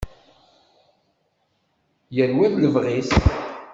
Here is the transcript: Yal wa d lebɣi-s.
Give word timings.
Yal 2.15 2.31
wa 2.37 2.47
d 2.53 2.55
lebɣi-s. 2.63 3.11